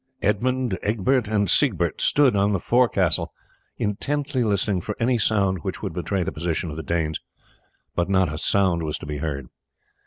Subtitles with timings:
[0.23, 3.31] Edmund, Egbert, and Siegbert stood on the forecastle
[3.77, 7.19] intently listening for any sound which would betray the position of the Danes,
[7.93, 9.45] but not a sound was to be heard.